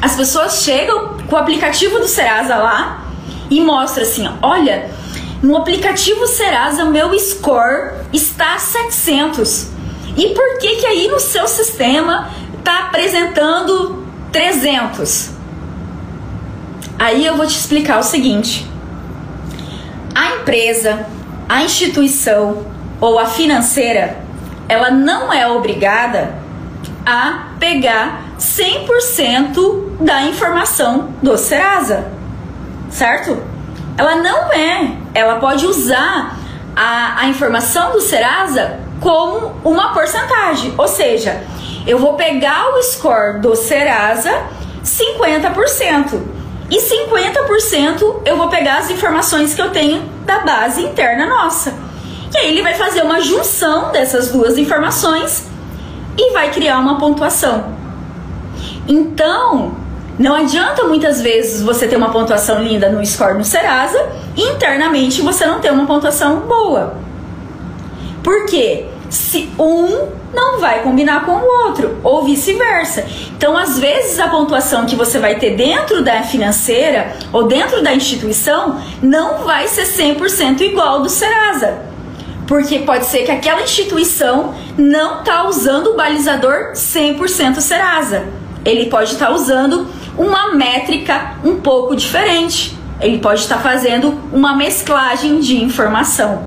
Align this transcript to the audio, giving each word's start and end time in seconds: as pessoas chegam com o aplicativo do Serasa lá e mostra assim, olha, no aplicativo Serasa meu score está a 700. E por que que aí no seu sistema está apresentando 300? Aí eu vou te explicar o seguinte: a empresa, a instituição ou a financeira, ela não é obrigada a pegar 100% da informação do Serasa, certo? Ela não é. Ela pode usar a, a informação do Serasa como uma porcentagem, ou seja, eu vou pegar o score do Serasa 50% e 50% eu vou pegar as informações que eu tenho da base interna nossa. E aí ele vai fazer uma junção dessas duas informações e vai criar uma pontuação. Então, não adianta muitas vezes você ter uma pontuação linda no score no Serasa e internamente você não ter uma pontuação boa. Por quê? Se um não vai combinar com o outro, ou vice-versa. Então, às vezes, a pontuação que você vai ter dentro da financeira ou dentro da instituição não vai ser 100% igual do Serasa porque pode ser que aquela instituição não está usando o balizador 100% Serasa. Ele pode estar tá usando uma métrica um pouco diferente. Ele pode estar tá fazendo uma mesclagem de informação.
as 0.00 0.16
pessoas 0.16 0.62
chegam 0.62 1.18
com 1.28 1.34
o 1.34 1.38
aplicativo 1.38 1.98
do 1.98 2.08
Serasa 2.08 2.56
lá 2.56 3.04
e 3.50 3.60
mostra 3.60 4.02
assim, 4.02 4.28
olha, 4.40 4.90
no 5.42 5.56
aplicativo 5.56 6.26
Serasa 6.26 6.84
meu 6.84 7.18
score 7.18 7.92
está 8.12 8.54
a 8.54 8.58
700. 8.58 9.68
E 10.16 10.28
por 10.28 10.58
que 10.58 10.76
que 10.76 10.86
aí 10.86 11.08
no 11.08 11.20
seu 11.20 11.46
sistema 11.46 12.30
está 12.58 12.86
apresentando 12.86 14.06
300? 14.32 15.30
Aí 16.98 17.24
eu 17.24 17.36
vou 17.36 17.46
te 17.46 17.56
explicar 17.56 17.98
o 17.98 18.02
seguinte: 18.02 18.66
a 20.14 20.36
empresa, 20.36 21.06
a 21.48 21.62
instituição 21.62 22.66
ou 23.00 23.18
a 23.18 23.26
financeira, 23.26 24.18
ela 24.68 24.90
não 24.90 25.32
é 25.32 25.48
obrigada 25.48 26.34
a 27.04 27.48
pegar 27.58 28.22
100% 28.38 29.98
da 30.00 30.22
informação 30.22 31.14
do 31.22 31.36
Serasa, 31.36 32.10
certo? 32.90 33.42
Ela 33.96 34.16
não 34.16 34.52
é. 34.52 34.92
Ela 35.14 35.36
pode 35.36 35.66
usar 35.66 36.36
a, 36.74 37.20
a 37.20 37.28
informação 37.28 37.92
do 37.92 38.00
Serasa 38.00 38.80
como 39.00 39.54
uma 39.64 39.92
porcentagem, 39.92 40.74
ou 40.76 40.86
seja, 40.86 41.42
eu 41.86 41.98
vou 41.98 42.14
pegar 42.14 42.74
o 42.74 42.82
score 42.82 43.40
do 43.40 43.56
Serasa 43.56 44.30
50% 44.84 46.20
e 46.70 46.76
50% 46.76 48.22
eu 48.24 48.36
vou 48.36 48.48
pegar 48.48 48.78
as 48.78 48.90
informações 48.90 49.54
que 49.54 49.60
eu 49.60 49.70
tenho 49.70 50.02
da 50.24 50.40
base 50.40 50.82
interna 50.82 51.26
nossa. 51.26 51.74
E 52.32 52.38
aí 52.38 52.48
ele 52.48 52.62
vai 52.62 52.74
fazer 52.74 53.02
uma 53.02 53.20
junção 53.20 53.90
dessas 53.90 54.30
duas 54.30 54.56
informações 54.56 55.49
e 56.20 56.32
vai 56.32 56.50
criar 56.50 56.78
uma 56.78 56.98
pontuação. 56.98 57.64
Então, 58.86 59.72
não 60.18 60.34
adianta 60.34 60.84
muitas 60.84 61.22
vezes 61.22 61.62
você 61.62 61.88
ter 61.88 61.96
uma 61.96 62.10
pontuação 62.10 62.62
linda 62.62 62.90
no 62.90 63.04
score 63.04 63.38
no 63.38 63.44
Serasa 63.44 64.06
e 64.36 64.42
internamente 64.42 65.22
você 65.22 65.46
não 65.46 65.60
ter 65.60 65.72
uma 65.72 65.86
pontuação 65.86 66.40
boa. 66.40 66.94
Por 68.22 68.44
quê? 68.44 68.86
Se 69.08 69.50
um 69.58 70.20
não 70.32 70.60
vai 70.60 70.82
combinar 70.82 71.24
com 71.24 71.32
o 71.32 71.66
outro, 71.66 71.98
ou 72.04 72.24
vice-versa. 72.24 73.04
Então, 73.36 73.56
às 73.56 73.80
vezes, 73.80 74.20
a 74.20 74.28
pontuação 74.28 74.86
que 74.86 74.94
você 74.94 75.18
vai 75.18 75.36
ter 75.36 75.56
dentro 75.56 76.04
da 76.04 76.22
financeira 76.22 77.16
ou 77.32 77.48
dentro 77.48 77.82
da 77.82 77.92
instituição 77.92 78.78
não 79.02 79.38
vai 79.38 79.66
ser 79.66 79.86
100% 79.86 80.60
igual 80.60 81.02
do 81.02 81.08
Serasa 81.08 81.89
porque 82.50 82.80
pode 82.80 83.06
ser 83.06 83.22
que 83.22 83.30
aquela 83.30 83.62
instituição 83.62 84.52
não 84.76 85.20
está 85.20 85.46
usando 85.46 85.92
o 85.92 85.96
balizador 85.96 86.72
100% 86.72 87.60
Serasa. 87.60 88.24
Ele 88.64 88.86
pode 88.86 89.12
estar 89.12 89.26
tá 89.26 89.32
usando 89.32 89.86
uma 90.18 90.52
métrica 90.52 91.36
um 91.44 91.60
pouco 91.60 91.94
diferente. 91.94 92.76
Ele 93.00 93.18
pode 93.18 93.42
estar 93.42 93.58
tá 93.58 93.62
fazendo 93.62 94.20
uma 94.32 94.56
mesclagem 94.56 95.38
de 95.38 95.62
informação. 95.62 96.42